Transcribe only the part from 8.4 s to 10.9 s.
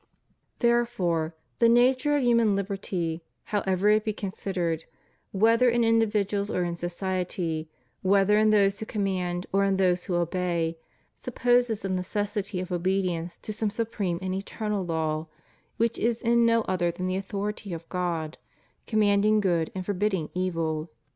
those who command or in those who obey,